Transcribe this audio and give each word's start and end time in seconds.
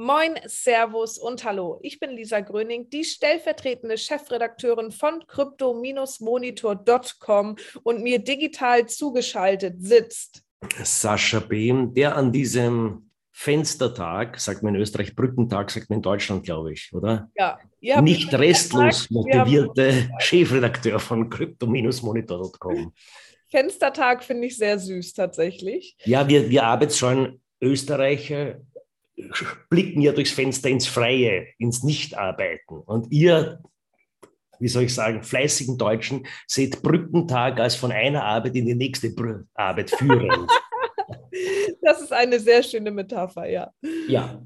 Moin, 0.00 0.38
Servus 0.46 1.18
und 1.18 1.42
Hallo. 1.42 1.80
Ich 1.82 1.98
bin 1.98 2.10
Lisa 2.10 2.38
Gröning, 2.38 2.88
die 2.88 3.02
stellvertretende 3.02 3.98
Chefredakteurin 3.98 4.92
von 4.92 5.24
crypto-monitor.com 5.26 7.56
und 7.82 8.02
mir 8.04 8.20
digital 8.20 8.86
zugeschaltet 8.86 9.82
sitzt 9.82 10.44
Sascha 10.84 11.40
Behm, 11.40 11.94
der 11.94 12.16
an 12.16 12.30
diesem 12.30 13.10
Fenstertag, 13.32 14.38
sagt 14.38 14.62
man 14.62 14.76
in 14.76 14.82
Österreich, 14.82 15.16
Brückentag, 15.16 15.72
sagt 15.72 15.90
man 15.90 15.98
in 15.98 16.02
Deutschland, 16.02 16.44
glaube 16.44 16.72
ich, 16.72 16.92
oder? 16.92 17.28
Ja. 17.34 17.58
Nicht 18.00 18.32
restlos 18.32 19.10
motivierte 19.10 20.10
Chefredakteur 20.20 21.00
von 21.00 21.28
crypto-monitor.com. 21.28 22.92
Fenstertag 23.50 24.22
finde 24.22 24.46
ich 24.46 24.56
sehr 24.56 24.78
süß 24.78 25.14
tatsächlich. 25.14 25.96
Ja, 26.04 26.28
wir, 26.28 26.48
wir 26.50 26.62
arbeitsscheuen 26.62 27.40
Österreicher 27.60 28.60
blicken 29.70 30.00
ja 30.00 30.12
durchs 30.12 30.32
Fenster 30.32 30.68
ins 30.68 30.86
Freie, 30.86 31.46
ins 31.58 31.82
Nichtarbeiten. 31.82 32.80
Und 32.80 33.12
ihr, 33.12 33.62
wie 34.58 34.68
soll 34.68 34.84
ich 34.84 34.94
sagen, 34.94 35.22
fleißigen 35.22 35.78
Deutschen 35.78 36.26
seht 36.46 36.82
Brückentag 36.82 37.60
als 37.60 37.74
von 37.74 37.92
einer 37.92 38.24
Arbeit 38.24 38.56
in 38.56 38.66
die 38.66 38.74
nächste 38.74 39.14
Arbeit 39.54 39.90
führend. 39.90 40.50
das 41.82 42.02
ist 42.02 42.12
eine 42.12 42.38
sehr 42.40 42.62
schöne 42.62 42.90
Metapher, 42.90 43.48
ja. 43.48 43.72
Ja. 44.08 44.42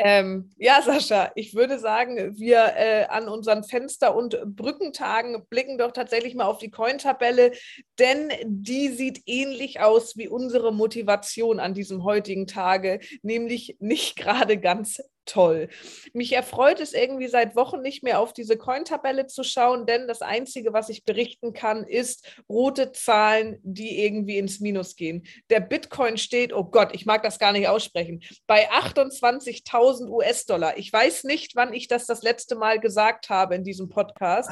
Ähm, 0.00 0.50
ja, 0.58 0.80
Sascha, 0.80 1.32
ich 1.34 1.56
würde 1.56 1.80
sagen, 1.80 2.38
wir 2.38 2.72
äh, 2.76 3.06
an 3.06 3.28
unseren 3.28 3.64
Fenster- 3.64 4.14
und 4.14 4.38
Brückentagen 4.44 5.44
blicken 5.50 5.76
doch 5.76 5.90
tatsächlich 5.90 6.36
mal 6.36 6.44
auf 6.44 6.58
die 6.58 6.70
Coin-Tabelle, 6.70 7.50
denn 7.98 8.30
die 8.44 8.90
sieht 8.90 9.22
ähnlich 9.26 9.80
aus 9.80 10.16
wie 10.16 10.28
unsere 10.28 10.72
Motivation 10.72 11.58
an 11.58 11.74
diesem 11.74 12.04
heutigen 12.04 12.46
Tage, 12.46 13.00
nämlich 13.22 13.76
nicht 13.80 14.14
gerade 14.16 14.58
ganz 14.58 15.02
toll. 15.28 15.68
Mich 16.12 16.32
erfreut 16.32 16.80
es 16.80 16.92
irgendwie 16.92 17.28
seit 17.28 17.54
Wochen 17.54 17.80
nicht 17.80 18.02
mehr 18.02 18.20
auf 18.20 18.32
diese 18.32 18.56
Coin-Tabelle 18.56 19.26
zu 19.26 19.44
schauen, 19.44 19.86
denn 19.86 20.08
das 20.08 20.22
Einzige, 20.22 20.72
was 20.72 20.88
ich 20.88 21.04
berichten 21.04 21.52
kann, 21.52 21.84
ist 21.84 22.26
rote 22.48 22.92
Zahlen, 22.92 23.58
die 23.62 24.04
irgendwie 24.04 24.38
ins 24.38 24.60
Minus 24.60 24.96
gehen. 24.96 25.26
Der 25.50 25.60
Bitcoin 25.60 26.16
steht, 26.16 26.52
oh 26.52 26.64
Gott, 26.64 26.94
ich 26.94 27.06
mag 27.06 27.22
das 27.22 27.38
gar 27.38 27.52
nicht 27.52 27.68
aussprechen, 27.68 28.22
bei 28.46 28.70
28.000 28.70 30.08
US-Dollar. 30.08 30.76
Ich 30.78 30.92
weiß 30.92 31.24
nicht, 31.24 31.54
wann 31.54 31.72
ich 31.72 31.88
das 31.88 32.06
das 32.06 32.22
letzte 32.22 32.56
Mal 32.56 32.80
gesagt 32.80 33.28
habe 33.28 33.54
in 33.54 33.64
diesem 33.64 33.88
Podcast. 33.88 34.50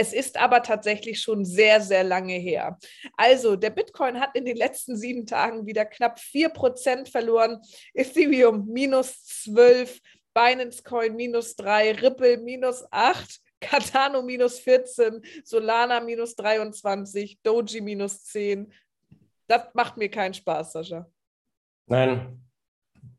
Es 0.00 0.12
ist 0.12 0.36
aber 0.36 0.62
tatsächlich 0.62 1.20
schon 1.20 1.44
sehr, 1.44 1.80
sehr 1.80 2.04
lange 2.04 2.34
her. 2.34 2.78
Also, 3.16 3.56
der 3.56 3.70
Bitcoin 3.70 4.20
hat 4.20 4.36
in 4.36 4.44
den 4.44 4.56
letzten 4.56 4.96
sieben 4.96 5.26
Tagen 5.26 5.66
wieder 5.66 5.84
knapp 5.84 6.20
4% 6.20 7.10
verloren, 7.10 7.60
Ethereum 7.94 8.68
minus 8.68 9.24
12, 9.24 9.98
Binance 10.38 10.84
Coin 10.84 11.16
minus 11.16 11.56
3, 11.56 12.00
Ripple 12.00 12.36
minus 12.36 12.84
8, 12.92 13.40
Cardano 13.60 14.22
minus 14.22 14.60
14, 14.60 15.20
Solana 15.42 15.98
minus 15.98 16.36
23, 16.36 17.40
Doji 17.42 17.80
minus 17.80 18.22
10. 18.22 18.72
Das 19.48 19.62
macht 19.74 19.96
mir 19.96 20.08
keinen 20.08 20.34
Spaß, 20.34 20.74
Sascha. 20.74 21.10
Nein, 21.86 22.40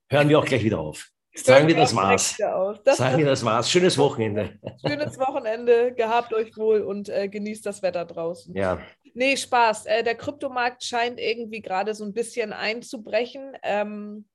hören 0.09 0.29
wir 0.29 0.39
auch 0.39 0.45
gleich 0.45 0.63
wieder 0.63 0.79
auf. 0.79 1.09
Sagen 1.35 1.67
wir 1.67 1.75
das 1.75 1.93
war's. 1.93 2.37
Das, 2.85 2.97
Sagen 2.97 3.17
wir 3.17 3.25
das 3.25 3.43
war's. 3.43 3.69
Schönes 3.69 3.97
Wochenende. 3.97 4.57
Schönes 4.87 5.19
Wochenende. 5.19 5.93
Gehabt 5.93 6.33
euch 6.33 6.55
wohl 6.55 6.83
und 6.83 7.09
äh, 7.09 7.27
genießt 7.27 7.65
das 7.65 7.81
Wetter 7.81 8.05
draußen. 8.05 8.55
Ja. 8.55 8.79
Nee, 9.13 9.35
Spaß. 9.35 9.87
Äh, 9.87 10.03
der 10.03 10.15
Kryptomarkt 10.15 10.83
scheint 10.85 11.19
irgendwie 11.19 11.61
gerade 11.61 11.93
so 11.93 12.05
ein 12.05 12.13
bisschen 12.13 12.53
einzubrechen. 12.53 13.57
Ähm, 13.61 14.25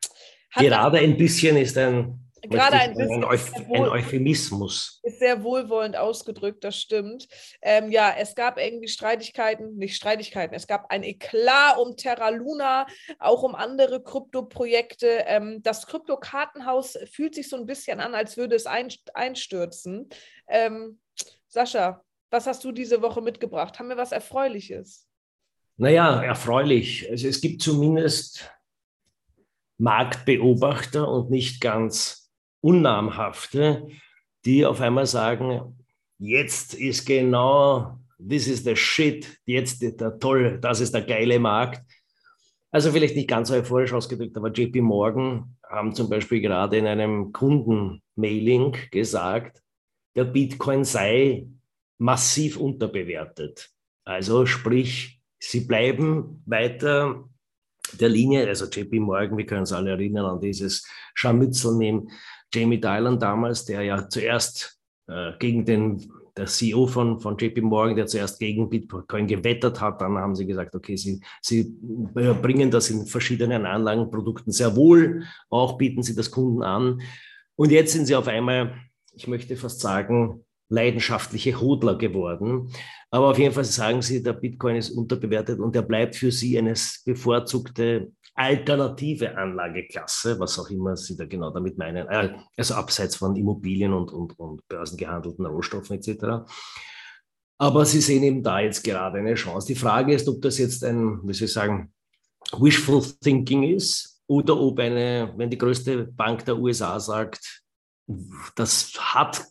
gerade 0.54 0.98
ein 0.98 1.16
bisschen 1.16 1.56
ist 1.56 1.78
ein 1.78 2.23
Gerade 2.48 2.76
ein 2.76 2.94
bisschen. 2.94 3.24
Ein, 3.24 3.24
Euph 3.24 3.52
ein, 3.54 3.88
Euphemismus. 3.88 5.00
Ist 5.02 5.18
sehr 5.18 5.42
wohlwollend 5.42 5.96
ausgedrückt, 5.96 6.64
das 6.64 6.78
stimmt. 6.78 7.28
Ähm, 7.62 7.90
ja, 7.90 8.14
es 8.18 8.34
gab 8.34 8.58
irgendwie 8.58 8.88
Streitigkeiten, 8.88 9.76
nicht 9.76 9.96
Streitigkeiten, 9.96 10.54
es 10.54 10.66
gab 10.66 10.90
ein 10.90 11.02
Eklat 11.02 11.78
um 11.78 11.96
Terra 11.96 12.30
Luna, 12.30 12.86
auch 13.18 13.42
um 13.42 13.54
andere 13.54 14.02
Krypto-Projekte. 14.02 15.24
Ähm, 15.26 15.62
das 15.62 15.86
Krypto-Kartenhaus 15.86 16.98
fühlt 17.10 17.34
sich 17.34 17.48
so 17.48 17.56
ein 17.56 17.66
bisschen 17.66 18.00
an, 18.00 18.14
als 18.14 18.36
würde 18.36 18.56
es 18.56 18.66
einstürzen. 18.66 20.08
Ähm, 20.48 20.98
Sascha, 21.48 22.02
was 22.30 22.46
hast 22.46 22.64
du 22.64 22.72
diese 22.72 23.00
Woche 23.00 23.22
mitgebracht? 23.22 23.78
Haben 23.78 23.88
wir 23.88 23.96
was 23.96 24.12
Erfreuliches? 24.12 25.06
Naja, 25.76 26.22
erfreulich. 26.22 27.08
Also 27.10 27.28
es 27.28 27.40
gibt 27.40 27.62
zumindest 27.62 28.50
Marktbeobachter 29.78 31.08
und 31.08 31.30
nicht 31.30 31.60
ganz 31.60 32.23
Unnamhafte, 32.64 33.88
die 34.46 34.64
auf 34.64 34.80
einmal 34.80 35.04
sagen, 35.04 35.76
jetzt 36.18 36.72
ist 36.72 37.04
genau, 37.04 37.98
this 38.18 38.48
is 38.48 38.64
the 38.64 38.74
shit, 38.74 39.38
jetzt 39.44 39.82
ist 39.82 40.00
der 40.00 40.18
tolle, 40.18 40.58
das 40.58 40.80
ist 40.80 40.94
der 40.94 41.02
geile 41.02 41.38
Markt. 41.38 41.82
Also 42.70 42.90
vielleicht 42.90 43.16
nicht 43.16 43.28
ganz 43.28 43.48
so 43.48 43.54
euphorisch 43.54 43.92
ausgedrückt, 43.92 44.36
aber 44.38 44.50
JP 44.50 44.80
Morgan 44.80 45.56
haben 45.68 45.94
zum 45.94 46.08
Beispiel 46.08 46.40
gerade 46.40 46.78
in 46.78 46.86
einem 46.86 47.32
Kundenmailing 47.32 48.74
gesagt, 48.90 49.62
der 50.16 50.24
Bitcoin 50.24 50.84
sei 50.84 51.46
massiv 51.98 52.56
unterbewertet. 52.56 53.70
Also 54.04 54.46
sprich, 54.46 55.20
sie 55.38 55.60
bleiben 55.60 56.42
weiter 56.46 57.28
der 58.00 58.08
Linie, 58.08 58.48
also 58.48 58.64
JP 58.64 59.00
Morgan, 59.00 59.36
wir 59.36 59.44
können 59.44 59.60
uns 59.60 59.72
alle 59.72 59.90
erinnern 59.90 60.24
an 60.24 60.40
dieses 60.40 60.88
Scharmützel 61.14 61.76
neben 61.76 62.08
Jamie 62.54 62.80
Dimon 62.80 63.18
damals, 63.18 63.64
der 63.64 63.82
ja 63.82 64.08
zuerst 64.08 64.78
äh, 65.08 65.32
gegen 65.38 65.64
den, 65.64 66.10
der 66.36 66.46
CEO 66.46 66.86
von, 66.86 67.20
von 67.20 67.36
JP 67.36 67.62
Morgan, 67.62 67.96
der 67.96 68.06
zuerst 68.06 68.38
gegen 68.38 68.68
Bitcoin 68.68 69.26
gewettert 69.26 69.80
hat, 69.80 70.00
dann 70.00 70.16
haben 70.18 70.34
sie 70.34 70.46
gesagt, 70.46 70.74
okay, 70.74 70.96
sie, 70.96 71.20
sie 71.40 71.76
bringen 72.42 72.70
das 72.70 72.90
in 72.90 73.06
verschiedenen 73.06 73.66
Anlagenprodukten 73.66 74.52
sehr 74.52 74.74
wohl, 74.76 75.24
auch 75.48 75.78
bieten 75.78 76.02
sie 76.02 76.14
das 76.14 76.30
Kunden 76.30 76.62
an. 76.62 77.00
Und 77.56 77.70
jetzt 77.70 77.92
sind 77.92 78.06
sie 78.06 78.16
auf 78.16 78.28
einmal, 78.28 78.74
ich 79.14 79.28
möchte 79.28 79.56
fast 79.56 79.80
sagen, 79.80 80.44
leidenschaftliche 80.68 81.60
Hodler 81.60 81.96
geworden. 81.96 82.70
Aber 83.10 83.30
auf 83.30 83.38
jeden 83.38 83.54
Fall 83.54 83.64
sagen 83.64 84.02
sie, 84.02 84.22
der 84.22 84.32
Bitcoin 84.32 84.76
ist 84.76 84.90
unterbewertet 84.90 85.60
und 85.60 85.76
er 85.76 85.82
bleibt 85.82 86.16
für 86.16 86.32
sie 86.32 86.58
eine 86.58 86.74
bevorzugte 87.04 88.10
alternative 88.34 89.36
Anlageklasse, 89.36 90.38
was 90.40 90.58
auch 90.58 90.68
immer 90.70 90.96
Sie 90.96 91.16
da 91.16 91.24
genau 91.24 91.50
damit 91.50 91.78
meinen, 91.78 92.08
äh, 92.08 92.34
also 92.56 92.74
abseits 92.74 93.16
von 93.16 93.36
Immobilien 93.36 93.92
und, 93.92 94.12
und, 94.12 94.38
und 94.38 94.66
börsengehandelten 94.68 95.46
Rohstoffen 95.46 95.98
etc. 95.98 96.44
Aber 97.58 97.84
Sie 97.84 98.00
sehen 98.00 98.24
eben 98.24 98.42
da 98.42 98.60
jetzt 98.60 98.82
gerade 98.82 99.18
eine 99.18 99.34
Chance. 99.34 99.68
Die 99.68 99.78
Frage 99.78 100.14
ist, 100.14 100.28
ob 100.28 100.42
das 100.42 100.58
jetzt 100.58 100.84
ein, 100.84 101.20
wie 101.22 101.32
soll 101.32 101.46
ich 101.46 101.52
sagen, 101.52 101.92
wishful 102.58 103.02
thinking 103.20 103.62
ist 103.62 104.20
oder 104.26 104.58
ob 104.58 104.78
eine, 104.80 105.32
wenn 105.36 105.50
die 105.50 105.58
größte 105.58 106.04
Bank 106.04 106.44
der 106.44 106.58
USA 106.58 106.98
sagt, 106.98 107.62
das 108.56 108.92
hat 108.98 109.46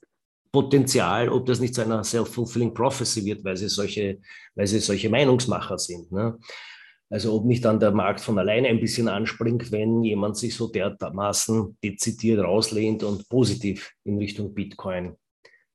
Potenzial, 0.51 1.29
ob 1.29 1.47
das 1.47 1.59
nicht 1.59 1.73
zu 1.73 1.81
einer 1.81 2.03
self-fulfilling 2.03 2.73
prophecy 2.73 3.25
wird, 3.25 3.43
weil 3.43 3.57
sie 3.57 3.69
solche, 3.69 4.19
weil 4.53 4.67
sie 4.67 4.79
solche 4.79 5.09
Meinungsmacher 5.09 5.79
sind. 5.79 6.11
Ne? 6.11 6.37
Also 7.13 7.35
ob 7.35 7.45
nicht 7.45 7.63
dann 7.63 7.79
der 7.79 7.91
Markt 7.91 8.21
von 8.21 8.39
alleine 8.39 8.69
ein 8.69 8.79
bisschen 8.79 9.07
anspringt, 9.07 9.71
wenn 9.71 10.03
jemand 10.03 10.35
sich 10.35 10.55
so 10.55 10.67
dermaßen 10.67 11.77
dezidiert 11.83 12.43
rauslehnt 12.43 13.03
und 13.03 13.29
positiv 13.29 13.93
in 14.03 14.17
Richtung 14.17 14.55
Bitcoin 14.55 15.15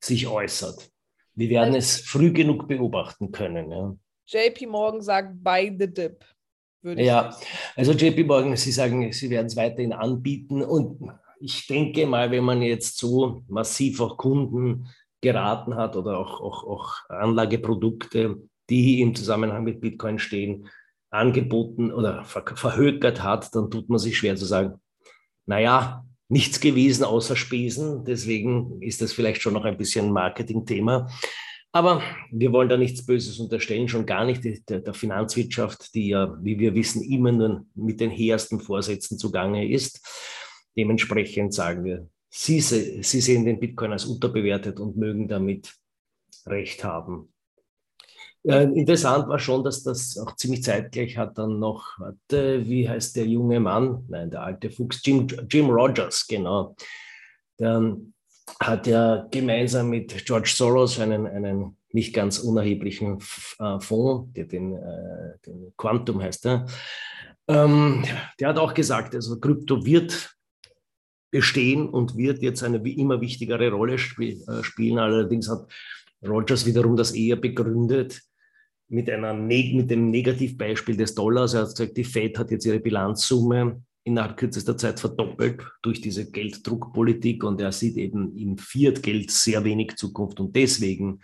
sich 0.01 0.27
äußert. 0.27 0.91
Wir 1.35 1.49
werden 1.49 1.75
also, 1.75 1.77
es 1.77 2.01
früh 2.01 2.33
genug 2.33 2.67
beobachten 2.67 3.31
können. 3.31 3.71
Ja. 3.71 3.95
JP 4.27 4.67
Morgan 4.67 5.01
sagt 5.01 5.41
buy 5.41 5.73
the 5.79 5.87
dip. 5.87 6.25
Würde 6.81 7.03
ja, 7.03 7.31
sagen. 7.31 7.45
also 7.77 7.93
JP 7.93 8.25
Morgan, 8.25 8.57
Sie 8.57 8.73
sagen, 8.73 9.09
Sie 9.13 9.29
werden 9.29 9.47
es 9.47 9.55
weiterhin 9.55 9.93
anbieten 9.93 10.61
und 10.61 11.09
ich 11.39 11.67
denke 11.67 12.05
mal, 12.05 12.31
wenn 12.31 12.43
man 12.43 12.61
jetzt 12.61 12.97
so 12.97 13.43
massiv 13.47 14.01
auch 14.01 14.17
Kunden 14.17 14.89
geraten 15.21 15.75
hat 15.75 15.95
oder 15.95 16.17
auch, 16.17 16.41
auch, 16.41 16.63
auch 16.65 16.95
Anlageprodukte, 17.07 18.41
die 18.69 18.99
im 18.99 19.15
Zusammenhang 19.15 19.63
mit 19.63 19.79
Bitcoin 19.79 20.19
stehen, 20.19 20.67
angeboten 21.09 21.91
oder 21.91 22.23
ver 22.25 22.43
verhökert 22.55 23.23
hat, 23.23 23.53
dann 23.55 23.71
tut 23.71 23.89
man 23.89 23.99
sich 23.99 24.17
schwer 24.17 24.35
zu 24.35 24.45
sagen, 24.45 24.79
naja, 25.45 26.05
nichts 26.27 26.59
gewesen 26.59 27.03
außer 27.03 27.35
Spesen. 27.35 28.05
Deswegen 28.05 28.81
ist 28.81 29.01
das 29.01 29.13
vielleicht 29.13 29.41
schon 29.41 29.53
noch 29.53 29.65
ein 29.65 29.77
bisschen 29.77 30.11
Marketingthema. 30.11 31.09
Aber 31.71 32.01
wir 32.31 32.51
wollen 32.51 32.69
da 32.69 32.77
nichts 32.77 33.05
Böses 33.05 33.39
unterstellen, 33.39 33.87
schon 33.87 34.05
gar 34.05 34.25
nicht 34.25 34.43
der, 34.69 34.79
der 34.79 34.93
Finanzwirtschaft, 34.93 35.93
die 35.93 36.09
ja, 36.09 36.35
wie 36.41 36.57
wir 36.57 36.73
wissen, 36.73 37.03
immer 37.03 37.31
nur 37.31 37.65
mit 37.75 37.99
den 37.99 38.09
hehrsten 38.09 38.59
Vorsätzen 38.59 39.19
zugange 39.19 39.69
ist. 39.69 40.01
Dementsprechend 40.75 41.53
sagen 41.53 41.83
wir, 41.83 42.07
Sie, 42.31 42.59
Sie 42.61 43.21
sehen 43.21 43.45
den 43.45 43.59
Bitcoin 43.59 43.91
als 43.91 44.05
unterbewertet 44.05 44.79
und 44.79 44.97
mögen 44.97 45.27
damit 45.27 45.73
Recht 46.45 46.83
haben. 46.83 47.33
Ja, 48.43 48.61
interessant 48.61 49.27
war 49.27 49.37
schon, 49.37 49.63
dass 49.65 49.83
das 49.83 50.17
auch 50.17 50.35
ziemlich 50.35 50.63
zeitgleich 50.63 51.17
hat 51.17 51.37
dann 51.37 51.59
noch, 51.59 51.99
warte, 51.99 52.65
wie 52.65 52.87
heißt 52.87 53.17
der 53.17 53.25
junge 53.25 53.59
Mann? 53.59 54.05
Nein, 54.07 54.31
der 54.31 54.43
alte 54.43 54.69
Fuchs, 54.69 55.01
Jim, 55.03 55.27
Jim 55.49 55.69
Rogers, 55.69 56.25
genau. 56.25 56.75
Der 57.59 57.95
hat 58.61 58.87
ja 58.87 59.27
gemeinsam 59.29 59.89
mit 59.89 60.25
George 60.25 60.51
Soros 60.55 60.99
einen, 60.99 61.27
einen 61.27 61.77
nicht 61.91 62.13
ganz 62.13 62.39
unerheblichen 62.39 63.19
äh, 63.59 63.79
Fonds, 63.81 64.31
der 64.33 64.45
den, 64.45 64.73
äh, 64.73 65.37
den 65.45 65.73
Quantum 65.75 66.21
heißt. 66.21 66.45
Der, 66.45 66.65
ähm, 67.49 68.05
der 68.39 68.47
hat 68.47 68.57
auch 68.57 68.73
gesagt, 68.73 69.15
also 69.15 69.37
Krypto 69.39 69.85
wird 69.85 70.33
bestehen 71.29 71.89
und 71.89 72.15
wird 72.15 72.41
jetzt 72.41 72.63
eine 72.63 72.77
immer 72.89 73.19
wichtigere 73.19 73.69
Rolle 73.69 73.95
äh, 73.95 74.63
spielen. 74.63 74.97
Allerdings 74.97 75.49
hat 75.49 75.67
Rogers 76.25 76.65
wiederum 76.65 76.95
das 76.95 77.11
eher 77.11 77.35
begründet 77.35 78.21
mit, 78.89 79.09
einer, 79.09 79.33
mit 79.33 79.89
dem 79.89 80.09
Negativbeispiel 80.09 80.97
des 80.97 81.15
Dollars. 81.15 81.53
Er 81.53 81.61
hat 81.61 81.69
gesagt, 81.69 81.97
die 81.97 82.03
Fed 82.03 82.37
hat 82.37 82.51
jetzt 82.51 82.65
ihre 82.65 82.79
Bilanzsumme 82.79 83.81
innerhalb 84.03 84.37
kürzester 84.37 84.75
Zeit 84.77 84.99
verdoppelt 84.99 85.61
durch 85.81 86.01
diese 86.01 86.29
Gelddruckpolitik 86.29 87.43
und 87.43 87.61
er 87.61 87.71
sieht 87.71 87.97
eben 87.97 88.35
im 88.35 88.57
Fiat-Geld 88.57 89.29
sehr 89.29 89.63
wenig 89.63 89.95
Zukunft 89.95 90.39
und 90.39 90.55
deswegen 90.55 91.21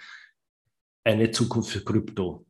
eine 1.04 1.32
Zukunft 1.32 1.72
für 1.72 1.84
Krypto. 1.84 2.46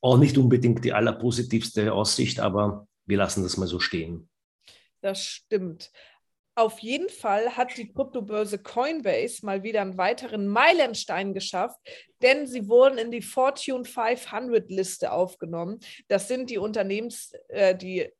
Auch 0.00 0.18
nicht 0.18 0.36
unbedingt 0.36 0.84
die 0.84 0.92
allerpositivste 0.92 1.92
Aussicht, 1.92 2.40
aber 2.40 2.86
wir 3.06 3.16
lassen 3.16 3.42
das 3.42 3.56
mal 3.56 3.66
so 3.66 3.80
stehen. 3.80 4.28
Das 5.00 5.22
stimmt. 5.24 5.90
Auf 6.56 6.80
jeden 6.80 7.08
Fall 7.08 7.56
hat 7.56 7.76
die 7.76 7.92
Kryptobörse 7.92 8.58
Coinbase 8.58 9.46
mal 9.46 9.62
wieder 9.62 9.80
einen 9.80 9.96
weiteren 9.96 10.48
Meilenstein 10.48 11.32
geschafft, 11.32 11.78
denn 12.22 12.46
sie 12.46 12.68
wurden 12.68 12.98
in 12.98 13.10
die 13.10 13.22
Fortune 13.22 13.84
500 13.84 14.70
Liste 14.70 15.12
aufgenommen. 15.12 15.78
Das 16.08 16.28
sind 16.28 16.50
die 16.50 16.58
Unternehmens, 16.58 17.32
äh, 17.48 17.74
die 17.74 18.10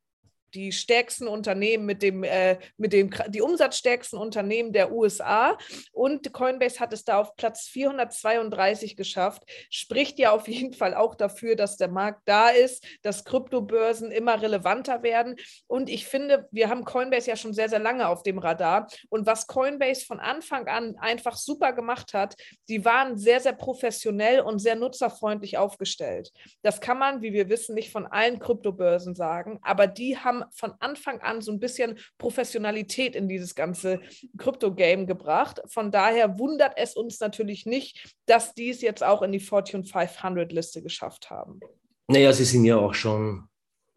die 0.55 0.73
stärksten 0.73 1.29
Unternehmen 1.29 1.87
mit 1.87 2.03
dem, 2.03 2.25
äh, 2.25 2.59
mit 2.77 2.93
dem, 2.93 3.11
die 3.29 3.41
umsatzstärksten 3.41 4.19
Unternehmen 4.19 4.73
der 4.73 4.93
USA. 4.93 5.59
Und 5.93 6.33
Coinbase 6.33 6.81
hat 6.81 6.93
es 6.93 7.05
da 7.05 7.19
auf 7.19 7.37
Platz 7.37 7.69
432 7.69 8.97
geschafft. 8.97 9.45
Spricht 9.71 10.19
ja 10.19 10.33
auf 10.33 10.49
jeden 10.49 10.73
Fall 10.73 10.95
auch 10.95 11.15
dafür, 11.15 11.57
dass 11.57 11.77
der 11.77 11.89
Markt 11.89 12.23
da 12.25 12.49
ist, 12.51 12.85
dass 13.03 13.25
Kryptobörsen 13.25 14.11
immer 14.11 14.41
relevanter 14.41 15.03
werden. 15.03 15.37
Und 15.67 15.89
ich 15.89 16.07
finde, 16.07 16.49
wir 16.51 16.69
haben 16.69 16.85
Coinbase 16.85 17.31
ja 17.31 17.37
schon 17.37 17.55
sehr, 17.55 17.69
sehr 17.69 17.79
lange 17.79 18.09
auf 18.09 18.23
dem 18.23 18.39
Radar. 18.39 18.89
Und 19.09 19.27
was 19.27 19.47
Coinbase 19.47 20.05
von 20.05 20.21
Anfang 20.21 20.67
an 20.69 20.97
einfach 20.99 21.37
super 21.37 21.73
gemacht 21.73 22.15
hat, 22.15 22.37
die 22.69 22.85
waren 22.85 23.17
sehr, 23.17 23.41
sehr 23.41 23.53
professionell 23.53 24.41
und 24.41 24.59
sehr 24.59 24.77
nutzerfreundlich 24.77 25.59
aufgestellt. 25.59 26.33
Das 26.63 26.81
kann 26.81 26.99
man, 26.99 27.23
wie 27.23 27.33
wir 27.33 27.49
wissen, 27.49 27.75
nicht 27.75 27.93
von 27.93 28.07
allen 28.07 28.39
Kryptobörsen 28.39 29.15
sagen, 29.15 29.59
aber 29.63 29.87
die 29.87 30.19
haben 30.19 30.40
von 30.53 30.73
Anfang 30.81 31.21
an 31.21 31.41
so 31.41 31.53
ein 31.53 31.61
bisschen 31.61 31.99
Professionalität 32.19 33.17
in 33.17 33.29
dieses 33.29 33.55
ganze 33.55 34.01
Krypto-Game 34.39 35.07
gebracht. 35.07 35.61
Von 35.67 35.91
daher 35.91 36.39
wundert 36.39 36.75
es 36.77 36.95
uns 36.95 37.21
natürlich 37.21 37.67
nicht, 37.67 38.15
dass 38.27 38.55
die 38.55 38.71
es 38.71 38.83
jetzt 38.83 39.03
auch 39.03 39.23
in 39.23 39.33
die 39.33 39.41
Fortune 39.41 39.85
500-Liste 39.85 40.83
geschafft 40.83 41.31
haben. 41.31 41.61
Naja, 42.09 42.33
sie 42.33 42.45
sind 42.45 42.65
ja 42.65 42.77
auch 42.77 42.95
schon 42.95 43.45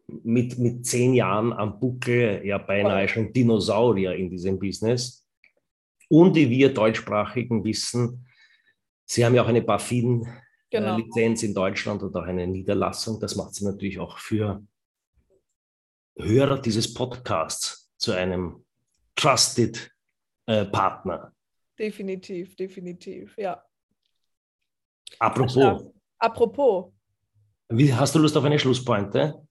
mit, 0.06 0.58
mit 0.58 0.86
zehn 0.86 1.14
Jahren 1.14 1.52
am 1.52 1.80
Buckel, 1.80 2.44
ja 2.44 2.58
beinahe 2.58 3.08
schon 3.08 3.32
Dinosaurier 3.32 4.14
in 4.14 4.30
diesem 4.30 4.58
Business. 4.58 5.26
Und 6.08 6.34
wie 6.36 6.50
wir 6.50 6.72
deutschsprachigen 6.72 7.64
wissen, 7.64 8.26
sie 9.04 9.24
haben 9.24 9.34
ja 9.34 9.42
auch 9.42 9.48
eine 9.48 9.62
BaFin-Lizenz 9.62 11.40
genau. 11.40 11.50
in 11.50 11.54
Deutschland 11.54 12.02
und 12.02 12.14
auch 12.14 12.24
eine 12.24 12.46
Niederlassung. 12.46 13.18
Das 13.20 13.36
macht 13.36 13.54
sie 13.54 13.64
natürlich 13.64 13.98
auch 13.98 14.18
für 14.18 14.62
Hörer 16.16 16.60
dieses 16.60 16.92
Podcasts 16.94 17.92
zu 17.96 18.12
einem 18.12 18.64
Trusted 19.16 19.90
äh, 20.46 20.64
Partner. 20.64 21.32
Definitiv, 21.78 22.56
definitiv, 22.56 23.36
ja. 23.36 23.64
Apropos. 25.18 25.92
Apropos. 26.18 26.92
Wie, 27.68 27.92
hast 27.92 28.14
du 28.14 28.18
Lust 28.18 28.36
auf 28.36 28.44
eine 28.44 28.58
Schlusspointe? 28.58 29.46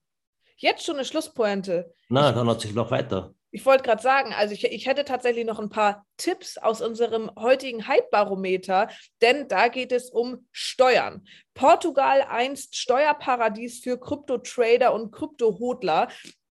Jetzt 0.56 0.84
schon 0.84 0.96
eine 0.96 1.04
Schlusspointe. 1.04 1.94
Na, 2.08 2.32
dann 2.32 2.48
hat 2.48 2.60
sich 2.60 2.74
noch 2.74 2.90
weiter. 2.90 3.34
Ich 3.50 3.64
wollte 3.66 3.84
gerade 3.84 4.02
sagen, 4.02 4.32
also 4.32 4.52
ich, 4.52 4.64
ich 4.64 4.86
hätte 4.86 5.04
tatsächlich 5.04 5.44
noch 5.44 5.60
ein 5.60 5.68
paar 5.68 6.04
Tipps 6.16 6.58
aus 6.58 6.80
unserem 6.80 7.30
heutigen 7.38 7.86
Hype-Barometer, 7.86 8.88
denn 9.22 9.46
da 9.46 9.68
geht 9.68 9.92
es 9.92 10.10
um 10.10 10.46
Steuern. 10.50 11.24
Portugal 11.54 12.22
einst 12.22 12.74
Steuerparadies 12.74 13.80
für 13.80 13.98
Krypto-Trader 13.98 14.92
und 14.92 15.12
Krypto-Hodler. 15.12 16.08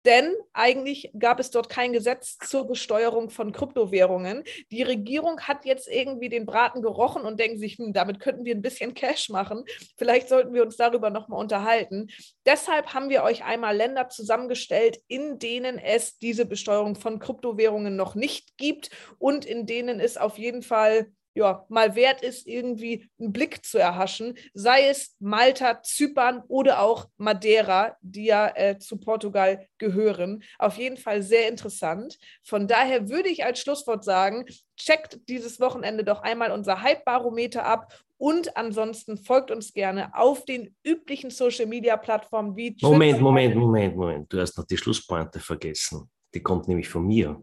Denn 0.06 0.34
eigentlich 0.54 1.12
gab 1.20 1.40
es 1.40 1.52
dort 1.52 1.68
kein 1.70 1.92
Gesetz 1.92 2.38
zur 2.38 2.66
Besteuerung 2.68 3.30
von 3.30 3.52
Kryptowährungen. 3.52 4.44
Die 4.72 4.84
Regierung 4.84 5.42
hat 5.42 5.66
jetzt 5.66 5.88
irgendwie 5.88 6.30
den 6.30 6.46
Braten 6.46 6.82
gerochen 6.82 7.24
und 7.24 7.40
denken 7.40 7.58
sich, 7.58 7.78
hm, 7.78 7.92
damit 7.92 8.20
könnten 8.20 8.46
wir 8.46 8.56
ein 8.56 8.62
bisschen 8.62 8.94
Cash 8.94 9.30
machen. 9.30 9.66
Vielleicht 9.98 10.30
sollten 10.30 10.54
wir 10.54 10.64
uns 10.64 10.78
darüber 10.78 11.10
nochmal 11.10 11.40
unterhalten. 11.40 12.08
Deshalb 12.46 12.94
haben 12.94 13.10
wir 13.10 13.24
euch 13.24 13.44
einmal 13.44 13.76
Länder 13.76 14.10
zusammengestellt, 14.10 15.00
in 15.08 15.38
denen 15.38 15.78
es 15.78 16.18
diese 16.18 16.46
Besteuerung 16.46 16.96
von 16.96 17.20
Kryptowährungen 17.20 17.96
noch 17.96 18.16
nicht 18.16 18.58
gibt 18.58 18.90
und 19.18 19.46
in 19.46 19.66
denen 19.66 20.00
es 20.00 20.18
auf 20.18 20.38
jeden 20.38 20.64
Fall 20.64 21.12
ja, 21.40 21.66
mal 21.70 21.96
wert 21.96 22.22
ist, 22.22 22.48
irgendwie 22.48 23.10
einen 23.18 23.32
Blick 23.32 23.66
zu 23.66 23.78
erhaschen, 23.78 24.38
sei 24.54 24.90
es 24.90 25.16
Malta, 25.20 25.82
Zypern 25.82 26.44
oder 26.50 26.82
auch 26.82 27.08
Madeira, 27.18 27.96
die 28.02 28.26
ja 28.26 28.52
äh, 28.56 28.78
zu 28.78 28.98
Portugal 28.98 29.66
gehören. 29.78 30.44
Auf 30.58 30.78
jeden 30.78 30.98
Fall 30.98 31.24
sehr 31.24 31.48
interessant. 31.48 32.18
Von 32.44 32.68
daher 32.68 33.10
würde 33.10 33.30
ich 33.30 33.46
als 33.46 33.60
Schlusswort 33.60 34.04
sagen, 34.04 34.46
checkt 34.76 35.30
dieses 35.30 35.62
Wochenende 35.62 36.04
doch 36.04 36.22
einmal 36.22 36.52
unser 36.52 36.82
Hype-Barometer 36.82 37.66
ab 37.66 37.94
und 38.18 38.58
ansonsten 38.58 39.18
folgt 39.18 39.50
uns 39.50 39.74
gerne 39.74 40.14
auf 40.14 40.44
den 40.44 40.76
üblichen 40.84 41.30
Social-Media-Plattformen 41.30 42.58
wie. 42.58 42.76
Moment, 42.82 43.22
Moment, 43.22 43.56
Moment, 43.56 43.96
Moment. 43.96 44.34
Du 44.34 44.42
hast 44.42 44.58
noch 44.58 44.66
die 44.66 44.78
Schlusspointe 44.78 45.40
vergessen. 45.40 46.10
Die 46.34 46.44
kommt 46.44 46.68
nämlich 46.68 46.90
von 46.90 47.08
mir. 47.08 47.42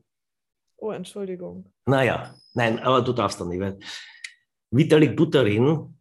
Oh, 0.79 0.91
Entschuldigung. 0.91 1.73
Naja, 1.87 2.35
nein, 2.55 2.79
aber 2.79 3.03
du 3.03 3.13
darfst 3.13 3.41
doch 3.41 3.47
nicht. 3.47 3.61
Weil 3.61 3.79
Vitalik 4.71 5.17
Buterin, 5.17 5.99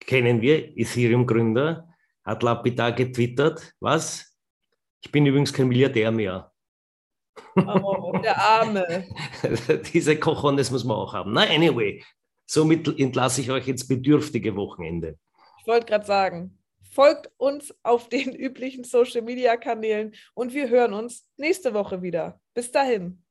kennen 0.00 0.40
wir, 0.40 0.76
Ethereum-Gründer, 0.76 1.88
hat 2.24 2.42
lapidar 2.42 2.92
getwittert, 2.92 3.74
was? 3.80 4.36
Ich 5.02 5.10
bin 5.10 5.26
übrigens 5.26 5.52
kein 5.52 5.68
Milliardär 5.68 6.10
mehr. 6.10 6.52
Oh, 7.56 8.12
der 8.22 8.38
Arme. 8.38 9.08
Diese 9.92 10.18
Cojones 10.18 10.70
muss 10.70 10.84
man 10.84 10.96
auch 10.96 11.12
haben. 11.12 11.32
Na, 11.32 11.42
anyway, 11.42 12.04
somit 12.46 12.86
entlasse 12.98 13.40
ich 13.40 13.50
euch 13.50 13.68
ins 13.68 13.86
bedürftige 13.86 14.54
Wochenende. 14.56 15.18
Ich 15.60 15.66
wollte 15.66 15.86
gerade 15.86 16.04
sagen, 16.04 16.61
folgt 16.92 17.30
uns 17.38 17.74
auf 17.82 18.08
den 18.08 18.34
üblichen 18.34 18.84
Social-Media-Kanälen 18.84 20.14
und 20.34 20.52
wir 20.52 20.68
hören 20.68 20.92
uns 20.92 21.26
nächste 21.36 21.74
Woche 21.74 22.02
wieder. 22.02 22.40
Bis 22.54 22.70
dahin. 22.70 23.21